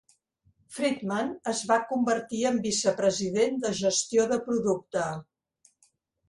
[0.77, 5.05] Friedman es va convertir en vicepresident de Gestió de producte.